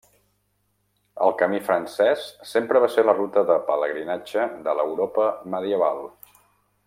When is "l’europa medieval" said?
4.79-6.05